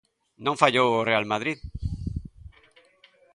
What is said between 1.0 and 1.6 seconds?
Real Madrid.